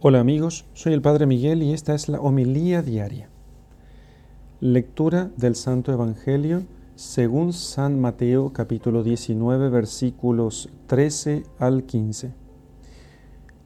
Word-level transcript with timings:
Hola 0.00 0.20
amigos, 0.20 0.64
soy 0.74 0.92
el 0.92 1.02
Padre 1.02 1.26
Miguel 1.26 1.60
y 1.60 1.72
esta 1.72 1.92
es 1.92 2.08
la 2.08 2.20
homilía 2.20 2.82
diaria. 2.82 3.28
Lectura 4.60 5.32
del 5.36 5.56
Santo 5.56 5.92
Evangelio 5.92 6.62
según 6.94 7.52
San 7.52 8.00
Mateo 8.00 8.52
capítulo 8.52 9.02
19 9.02 9.70
versículos 9.70 10.70
13 10.86 11.42
al 11.58 11.82
15. 11.82 12.32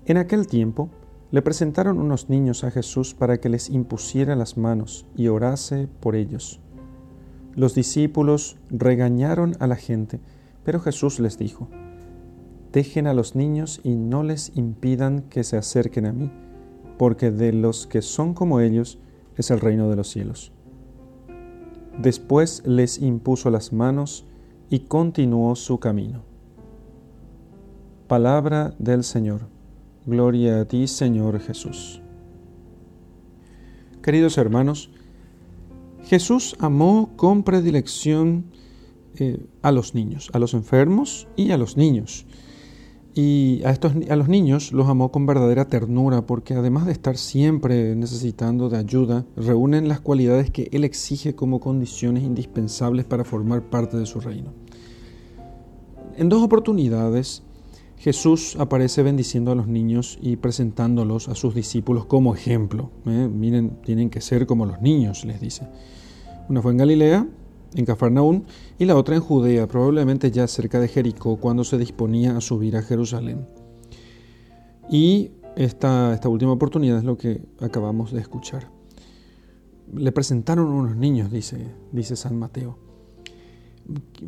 En 0.07 0.17
aquel 0.17 0.47
tiempo 0.47 0.89
le 1.33 1.43
presentaron 1.43 1.99
unos 1.99 2.31
niños 2.31 2.65
a 2.65 2.71
Jesús 2.71 3.13
para 3.13 3.39
que 3.39 3.51
les 3.51 3.69
impusiera 3.69 4.35
las 4.35 4.57
manos 4.57 5.05
y 5.15 5.29
orase 5.29 5.87
por 6.01 6.17
ellos. 6.17 6.61
Los 7.55 7.75
discípulos 7.75 8.57
regañaron 8.71 9.55
a 9.61 9.67
la 9.67 9.77
gente, 9.77 10.19
pero 10.65 10.81
Jesús 10.81 11.21
les 11.21 11.37
dijo, 11.37 11.69
Dejen 12.73 13.07
a 13.07 13.15
los 13.15 13.35
niños 13.37 13.81
y 13.85 13.95
no 13.97 14.23
les 14.23 14.57
impidan 14.57 15.23
que 15.23 15.45
se 15.45 15.57
acerquen 15.57 16.07
a 16.07 16.13
mí, 16.13 16.31
porque 16.99 17.31
de 17.31 17.53
los 17.53 17.87
que 17.87 18.01
son 18.01 18.33
como 18.33 18.61
ellos 18.61 18.99
es 19.37 19.51
el 19.51 19.61
reino 19.61 19.91
de 19.91 19.97
los 19.97 20.09
cielos. 20.09 20.53
Después 21.99 22.63
les 22.65 23.01
impuso 23.01 23.51
las 23.51 23.73
manos 23.73 24.25
y 24.71 24.81
continuó 24.81 25.55
su 25.55 25.79
camino. 25.79 26.23
Palabra 28.09 28.75
del 28.79 29.05
Señor. 29.05 29.43
Gloria 30.07 30.61
a 30.61 30.65
ti, 30.65 30.87
Señor 30.87 31.39
Jesús. 31.41 32.01
Queridos 34.03 34.39
hermanos, 34.39 34.91
Jesús 36.05 36.57
amó 36.59 37.11
con 37.17 37.43
predilección 37.43 38.47
eh, 39.17 39.47
a 39.61 39.71
los 39.71 39.95
niños, 39.95 40.31
a 40.33 40.39
los 40.39 40.55
enfermos 40.55 41.29
y 41.37 41.53
a 41.53 41.59
los 41.59 41.77
niños. 41.77 42.27
Y 43.15 43.63
a, 43.65 43.71
estos, 43.71 43.93
a 44.09 44.17
los 44.17 44.29
niños 44.29 44.73
los 44.73 44.89
amó 44.89 45.13
con 45.13 45.27
verdadera 45.27 45.67
ternura 45.67 46.25
porque 46.25 46.55
además 46.55 46.87
de 46.87 46.93
estar 46.93 47.19
siempre 47.19 47.95
necesitando 47.95 48.71
de 48.71 48.79
ayuda, 48.79 49.27
reúnen 49.37 49.89
las 49.89 50.01
cualidades 50.01 50.51
que 50.51 50.69
Él 50.73 50.85
exige 50.85 51.35
como 51.35 51.61
condiciones 51.61 52.23
indispensables 52.23 53.05
para 53.05 53.25
formar 53.25 53.69
parte 53.69 53.99
de 53.99 54.07
su 54.07 54.21
reino. 54.21 54.53
En 56.17 56.29
dos 56.31 56.43
oportunidades, 56.43 57.43
Jesús 57.99 58.57
aparece 58.59 59.03
bendiciendo 59.03 59.53
a 59.53 59.55
los 59.55 59.69
niños 59.69 60.19
y 60.21 60.37
presentándolos 60.37 61.29
a 61.29 61.35
sus 61.35 61.55
discípulos 61.55 62.07
como 62.07 62.35
ejemplo. 62.35 62.91
¿eh? 63.07 63.29
Miren, 63.33 63.79
tienen 63.85 64.11
que 64.11 64.21
ser 64.21 64.47
como 64.47 64.67
los 64.67 64.81
niños, 64.81 65.25
les 65.25 65.41
dice. 65.41 65.69
Una 66.49 66.61
fue 66.63 66.73
en 66.73 66.79
Galilea, 66.79 67.29
en 67.75 67.85
Cafarnaún, 67.85 68.45
y 68.79 68.85
la 68.85 68.97
otra 68.97 69.15
en 69.15 69.23
Judea, 69.23 69.67
probablemente 69.67 70.31
ya 70.31 70.47
cerca 70.47 70.81
de 70.81 70.89
Jericó, 70.89 71.37
cuando 71.37 71.65
se 71.65 71.79
disponía 71.79 72.37
a 72.37 72.41
subir 72.41 72.77
a 72.77 72.83
Jerusalén. 72.83 73.47
Y 74.91 75.31
esta, 75.57 76.13
esta 76.15 76.29
última 76.29 76.53
oportunidad 76.53 76.99
es 76.99 77.05
lo 77.05 77.17
que 77.17 77.43
acabamos 77.61 78.13
de 78.13 78.21
escuchar. 78.21 78.71
Le 79.95 80.13
presentaron 80.13 80.67
unos 80.69 80.97
niños, 80.97 81.31
dice, 81.31 81.75
dice 81.93 82.17
San 82.17 82.39
Mateo. 82.39 82.79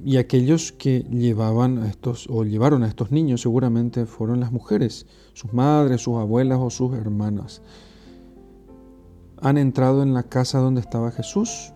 Y 0.04 0.16
aquellos 0.16 0.72
que 0.72 1.00
llevaban 1.10 1.78
a 1.78 1.88
estos, 1.88 2.26
o 2.28 2.44
llevaron 2.44 2.82
a 2.82 2.88
estos 2.88 3.12
niños, 3.12 3.42
seguramente 3.42 4.06
fueron 4.06 4.40
las 4.40 4.52
mujeres, 4.52 5.06
sus 5.32 5.52
madres, 5.52 6.02
sus 6.02 6.16
abuelas 6.16 6.58
o 6.60 6.70
sus 6.70 6.94
hermanas. 6.94 7.62
Han 9.40 9.58
entrado 9.58 10.02
en 10.02 10.14
la 10.14 10.24
casa 10.24 10.58
donde 10.58 10.80
estaba 10.80 11.12
Jesús, 11.12 11.73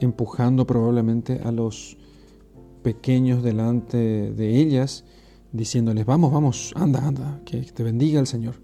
empujando 0.00 0.66
probablemente 0.66 1.40
a 1.44 1.52
los 1.52 1.96
pequeños 2.82 3.42
delante 3.42 4.32
de 4.32 4.60
ellas, 4.60 5.04
diciéndoles, 5.52 6.06
vamos, 6.06 6.32
vamos, 6.32 6.72
anda, 6.76 7.06
anda, 7.06 7.40
que 7.44 7.58
te 7.58 7.82
bendiga 7.82 8.20
el 8.20 8.26
Señor. 8.26 8.56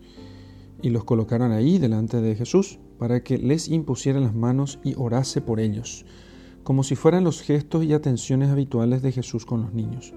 Y 0.82 0.90
los 0.90 1.04
colocaron 1.04 1.52
ahí 1.52 1.78
delante 1.78 2.20
de 2.20 2.34
Jesús 2.34 2.78
para 2.98 3.22
que 3.22 3.38
les 3.38 3.68
impusieran 3.68 4.22
las 4.22 4.34
manos 4.34 4.78
y 4.84 4.94
orase 4.96 5.40
por 5.40 5.60
ellos, 5.60 6.04
como 6.64 6.82
si 6.82 6.96
fueran 6.96 7.24
los 7.24 7.42
gestos 7.42 7.84
y 7.84 7.92
atenciones 7.92 8.50
habituales 8.50 9.02
de 9.02 9.12
Jesús 9.12 9.44
con 9.46 9.62
los 9.62 9.72
niños. 9.72 10.14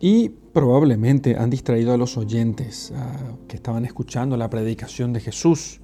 Y 0.00 0.30
probablemente 0.52 1.36
han 1.36 1.50
distraído 1.50 1.92
a 1.92 1.96
los 1.96 2.16
oyentes 2.16 2.92
que 3.48 3.56
estaban 3.56 3.84
escuchando 3.84 4.36
la 4.36 4.50
predicación 4.50 5.12
de 5.12 5.20
Jesús. 5.20 5.80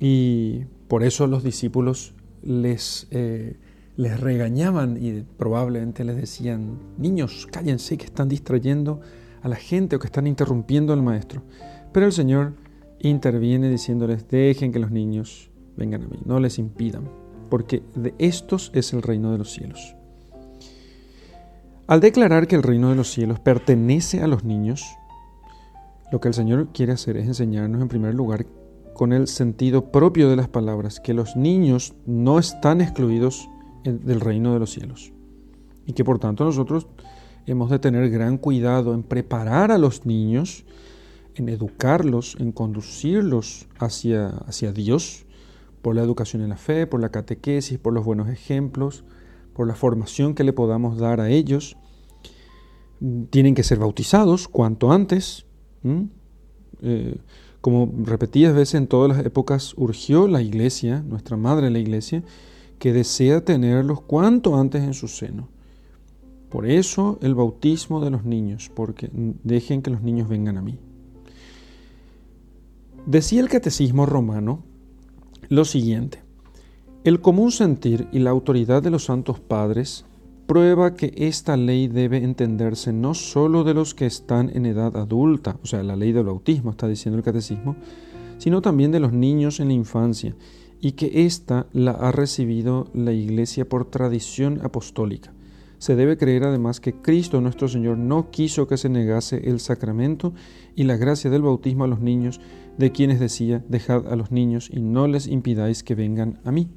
Y 0.00 0.64
por 0.88 1.02
eso 1.02 1.26
los 1.26 1.44
discípulos 1.44 2.14
les, 2.42 3.06
eh, 3.10 3.56
les 3.96 4.20
regañaban 4.20 4.96
y 5.02 5.22
probablemente 5.36 6.04
les 6.04 6.16
decían, 6.16 6.78
niños, 6.98 7.46
cállense 7.50 7.96
que 7.96 8.06
están 8.06 8.28
distrayendo 8.28 9.00
a 9.42 9.48
la 9.48 9.56
gente 9.56 9.96
o 9.96 9.98
que 9.98 10.06
están 10.06 10.26
interrumpiendo 10.26 10.92
al 10.92 11.02
maestro. 11.02 11.42
Pero 11.92 12.06
el 12.06 12.12
Señor 12.12 12.54
interviene 13.00 13.68
diciéndoles, 13.68 14.28
dejen 14.28 14.72
que 14.72 14.78
los 14.78 14.90
niños 14.90 15.50
vengan 15.76 16.02
a 16.02 16.06
mí, 16.06 16.18
no 16.24 16.38
les 16.40 16.58
impidan, 16.58 17.08
porque 17.50 17.82
de 17.94 18.14
estos 18.18 18.70
es 18.74 18.92
el 18.92 19.02
reino 19.02 19.32
de 19.32 19.38
los 19.38 19.52
cielos. 19.52 19.96
Al 21.86 22.00
declarar 22.00 22.46
que 22.46 22.56
el 22.56 22.62
reino 22.62 22.90
de 22.90 22.94
los 22.94 23.10
cielos 23.10 23.40
pertenece 23.40 24.22
a 24.22 24.26
los 24.26 24.44
niños, 24.44 24.84
lo 26.12 26.20
que 26.20 26.28
el 26.28 26.34
Señor 26.34 26.68
quiere 26.72 26.92
hacer 26.92 27.16
es 27.16 27.26
enseñarnos 27.26 27.82
en 27.82 27.88
primer 27.88 28.14
lugar 28.14 28.46
con 28.94 29.12
el 29.12 29.26
sentido 29.26 29.90
propio 29.90 30.28
de 30.28 30.36
las 30.36 30.48
palabras, 30.48 31.00
que 31.00 31.14
los 31.14 31.36
niños 31.36 31.94
no 32.06 32.38
están 32.38 32.80
excluidos 32.80 33.48
del 33.84 34.20
reino 34.20 34.52
de 34.52 34.60
los 34.60 34.70
cielos. 34.70 35.12
Y 35.86 35.92
que 35.92 36.04
por 36.04 36.18
tanto 36.18 36.44
nosotros 36.44 36.86
hemos 37.46 37.70
de 37.70 37.78
tener 37.78 38.10
gran 38.10 38.38
cuidado 38.38 38.94
en 38.94 39.02
preparar 39.02 39.72
a 39.72 39.78
los 39.78 40.06
niños, 40.06 40.64
en 41.34 41.48
educarlos, 41.48 42.36
en 42.38 42.52
conducirlos 42.52 43.66
hacia, 43.78 44.28
hacia 44.28 44.72
Dios, 44.72 45.24
por 45.80 45.96
la 45.96 46.02
educación 46.02 46.42
en 46.42 46.50
la 46.50 46.56
fe, 46.56 46.86
por 46.86 47.00
la 47.00 47.10
catequesis, 47.10 47.78
por 47.78 47.92
los 47.92 48.04
buenos 48.04 48.28
ejemplos, 48.28 49.04
por 49.52 49.66
la 49.66 49.74
formación 49.74 50.34
que 50.34 50.44
le 50.44 50.52
podamos 50.52 50.98
dar 50.98 51.20
a 51.20 51.28
ellos. 51.28 51.76
Tienen 53.30 53.54
que 53.54 53.64
ser 53.64 53.78
bautizados 53.78 54.46
cuanto 54.46 54.92
antes. 54.92 55.44
Como 57.62 57.92
repetidas 58.04 58.56
veces 58.56 58.74
en 58.74 58.88
todas 58.88 59.16
las 59.16 59.24
épocas 59.24 59.72
urgió 59.76 60.26
la 60.26 60.42
iglesia, 60.42 61.00
nuestra 61.08 61.36
madre 61.36 61.70
la 61.70 61.78
iglesia, 61.78 62.24
que 62.80 62.92
desea 62.92 63.44
tenerlos 63.44 64.00
cuanto 64.00 64.56
antes 64.56 64.82
en 64.82 64.94
su 64.94 65.06
seno. 65.06 65.48
Por 66.50 66.66
eso 66.66 67.20
el 67.22 67.36
bautismo 67.36 68.04
de 68.04 68.10
los 68.10 68.24
niños, 68.24 68.68
porque 68.74 69.10
dejen 69.12 69.80
que 69.80 69.90
los 69.90 70.02
niños 70.02 70.28
vengan 70.28 70.58
a 70.58 70.62
mí. 70.62 70.76
Decía 73.06 73.40
el 73.40 73.48
catecismo 73.48 74.06
romano 74.06 74.64
lo 75.48 75.64
siguiente, 75.64 76.20
el 77.04 77.20
común 77.20 77.52
sentir 77.52 78.08
y 78.10 78.18
la 78.18 78.30
autoridad 78.30 78.82
de 78.82 78.90
los 78.90 79.04
santos 79.04 79.38
padres 79.38 80.04
prueba 80.46 80.94
que 80.94 81.12
esta 81.16 81.56
ley 81.56 81.88
debe 81.88 82.18
entenderse 82.18 82.92
no 82.92 83.14
sólo 83.14 83.64
de 83.64 83.74
los 83.74 83.94
que 83.94 84.06
están 84.06 84.50
en 84.54 84.66
edad 84.66 84.96
adulta, 84.96 85.58
o 85.62 85.66
sea, 85.66 85.82
la 85.82 85.96
ley 85.96 86.12
del 86.12 86.26
bautismo 86.26 86.70
está 86.70 86.88
diciendo 86.88 87.18
el 87.18 87.24
catecismo, 87.24 87.76
sino 88.38 88.60
también 88.60 88.90
de 88.90 89.00
los 89.00 89.12
niños 89.12 89.60
en 89.60 89.68
la 89.68 89.74
infancia, 89.74 90.34
y 90.80 90.92
que 90.92 91.24
ésta 91.24 91.66
la 91.72 91.92
ha 91.92 92.10
recibido 92.12 92.88
la 92.92 93.12
Iglesia 93.12 93.68
por 93.68 93.84
tradición 93.84 94.60
apostólica. 94.62 95.32
Se 95.78 95.96
debe 95.96 96.16
creer 96.16 96.44
además 96.44 96.80
que 96.80 96.94
Cristo 96.94 97.40
nuestro 97.40 97.68
Señor 97.68 97.98
no 97.98 98.30
quiso 98.30 98.68
que 98.68 98.76
se 98.76 98.88
negase 98.88 99.48
el 99.48 99.60
sacramento 99.60 100.32
y 100.76 100.84
la 100.84 100.96
gracia 100.96 101.30
del 101.30 101.42
bautismo 101.42 101.84
a 101.84 101.88
los 101.88 102.00
niños, 102.00 102.40
de 102.78 102.92
quienes 102.92 103.20
decía, 103.20 103.64
dejad 103.68 104.06
a 104.06 104.16
los 104.16 104.30
niños 104.30 104.70
y 104.72 104.80
no 104.80 105.06
les 105.06 105.26
impidáis 105.26 105.82
que 105.82 105.94
vengan 105.94 106.38
a 106.44 106.52
mí. 106.52 106.68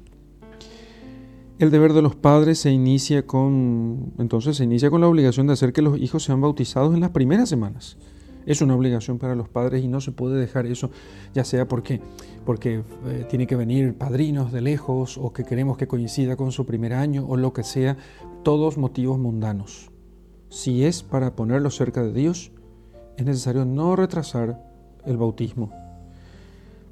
El 1.58 1.70
deber 1.70 1.94
de 1.94 2.02
los 2.02 2.14
padres 2.14 2.58
se 2.58 2.70
inicia 2.70 3.26
con, 3.26 4.12
entonces 4.18 4.58
se 4.58 4.64
inicia 4.64 4.90
con 4.90 5.00
la 5.00 5.08
obligación 5.08 5.46
de 5.46 5.54
hacer 5.54 5.72
que 5.72 5.80
los 5.80 5.98
hijos 5.98 6.22
sean 6.22 6.42
bautizados 6.42 6.92
en 6.92 7.00
las 7.00 7.10
primeras 7.10 7.48
semanas. 7.48 7.96
Es 8.44 8.60
una 8.60 8.76
obligación 8.76 9.18
para 9.18 9.34
los 9.34 9.48
padres 9.48 9.82
y 9.82 9.88
no 9.88 10.02
se 10.02 10.12
puede 10.12 10.38
dejar 10.38 10.66
eso, 10.66 10.90
ya 11.32 11.44
sea 11.44 11.66
porque, 11.66 12.02
porque 12.44 12.82
eh, 13.06 13.26
tiene 13.30 13.46
que 13.46 13.56
venir 13.56 13.96
padrinos 13.96 14.52
de 14.52 14.60
lejos 14.60 15.16
o 15.16 15.32
que 15.32 15.44
queremos 15.44 15.78
que 15.78 15.88
coincida 15.88 16.36
con 16.36 16.52
su 16.52 16.66
primer 16.66 16.92
año 16.92 17.24
o 17.26 17.38
lo 17.38 17.54
que 17.54 17.64
sea, 17.64 17.96
todos 18.44 18.76
motivos 18.76 19.18
mundanos. 19.18 19.90
Si 20.50 20.84
es 20.84 21.02
para 21.02 21.36
ponerlos 21.36 21.74
cerca 21.74 22.02
de 22.02 22.12
Dios, 22.12 22.52
es 23.16 23.24
necesario 23.24 23.64
no 23.64 23.96
retrasar 23.96 24.62
el 25.06 25.16
bautismo 25.16 25.72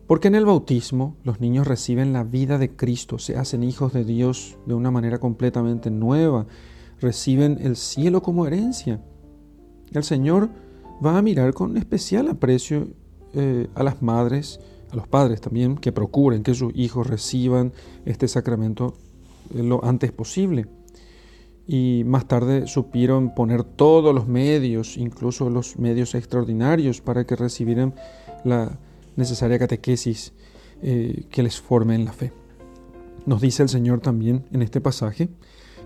porque 0.07 0.29
en 0.29 0.35
el 0.35 0.45
bautismo 0.45 1.17
los 1.25 1.41
niños 1.41 1.67
reciben 1.67 2.13
la 2.13 2.25
vida 2.25 2.59
de 2.59 2.77
Cristo, 2.77 3.19
se 3.19 3.37
hacen 3.37 3.63
hijos 3.63 3.93
de 3.93 4.05
Dios 4.05 4.59
de 4.67 4.75
una 4.75 4.91
manera 4.91 5.19
completamente 5.19 5.91
nueva, 5.91 6.47
reciben 7.01 7.59
el 7.61 7.77
cielo 7.77 8.23
como 8.23 8.47
herencia. 8.47 9.01
El 9.93 10.05
Señor 10.05 10.51
va 11.05 11.19
a 11.19 11.23
mirar 11.23 11.55
con 11.55 11.77
especial 11.77 12.29
aprecio 12.29 12.89
eh, 13.33 13.69
a 13.75 13.83
las 13.83 14.03
madres, 14.03 14.61
a 14.91 14.97
los 14.97 15.09
padres 15.09 15.41
también, 15.41 15.77
que 15.77 15.93
procuren 15.93 16.43
que 16.43 16.55
sus 16.55 16.73
hijos 16.77 17.07
reciban 17.07 17.73
este 18.05 18.29
sacramento 18.29 18.95
lo 19.55 19.85
antes 19.85 20.13
posible. 20.13 20.67
y 21.67 22.03
más 22.05 22.29
tarde 22.29 22.67
supieron 22.67 23.35
poner 23.35 23.65
todos 23.65 24.15
los 24.15 24.29
medios, 24.29 24.99
incluso 24.99 25.49
los 25.49 25.79
medios 25.79 26.15
extraordinarios, 26.15 27.01
para 27.01 27.25
que 27.25 27.37
recibieran 27.37 27.95
la 28.45 28.79
necesaria 29.17 29.59
catequesis 29.59 30.33
eh, 30.83 31.25
que 31.31 31.43
les 31.43 31.61
forme 31.61 31.95
en 31.95 32.05
la 32.05 32.13
fe. 32.13 32.33
Nos 33.27 33.41
dice 33.41 33.63
el 33.63 33.69
Señor 33.69 34.01
también 34.01 34.45
en 34.53 34.63
este 34.63 34.81
pasaje 34.81 35.29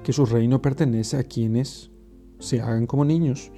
que 0.02 0.12
su 0.12 0.26
reino 0.26 0.60
pertenece 0.62 1.16
a 1.16 1.24
quienes 1.24 1.90
se 2.38 2.60
hagan 2.60 2.86
como 2.86 3.04
niños, 3.04 3.50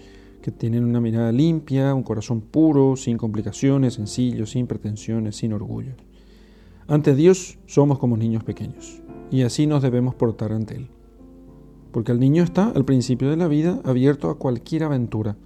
que 0.42 0.50
tienen 0.50 0.84
una 0.84 1.00
mirada 1.00 1.32
limpia, 1.32 1.94
un 1.94 2.02
corazón 2.02 2.40
puro, 2.40 2.96
sin 2.96 3.18
complicaciones, 3.18 3.94
sencillo, 3.94 4.46
sin 4.46 4.66
pretensiones, 4.66 5.36
sin 5.36 5.52
orgullo. 5.52 5.92
Ante 6.88 7.14
Dios 7.14 7.58
somos 7.66 7.98
como 7.98 8.16
niños 8.16 8.42
pequeños 8.42 9.00
y 9.30 9.42
así 9.42 9.66
nos 9.66 9.82
debemos 9.82 10.14
portar 10.14 10.52
ante 10.52 10.76
Él. 10.76 10.88
Porque 11.92 12.12
el 12.12 12.20
niño 12.20 12.42
está 12.42 12.70
al 12.70 12.84
principio 12.84 13.30
de 13.30 13.36
la 13.36 13.48
vida 13.48 13.80
abierto 13.84 14.30
a 14.30 14.38
cualquier 14.38 14.84
aventura. 14.84 15.36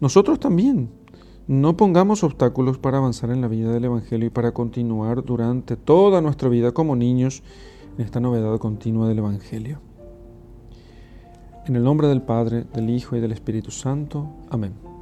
Nosotros 0.00 0.40
también. 0.40 0.90
No 1.46 1.76
pongamos 1.76 2.24
obstáculos 2.24 2.78
para 2.78 2.96
avanzar 2.96 3.30
en 3.30 3.42
la 3.42 3.48
vida 3.48 3.70
del 3.70 3.84
Evangelio 3.84 4.28
y 4.28 4.30
para 4.30 4.52
continuar 4.52 5.22
durante 5.24 5.76
toda 5.76 6.22
nuestra 6.22 6.48
vida 6.48 6.72
como 6.72 6.96
niños 6.96 7.42
en 7.98 8.04
esta 8.04 8.18
novedad 8.18 8.58
continua 8.58 9.08
del 9.08 9.18
Evangelio. 9.18 9.80
En 11.66 11.76
el 11.76 11.84
nombre 11.84 12.08
del 12.08 12.22
Padre, 12.22 12.64
del 12.72 12.88
Hijo 12.88 13.16
y 13.16 13.20
del 13.20 13.32
Espíritu 13.32 13.70
Santo. 13.70 14.26
Amén. 14.48 14.93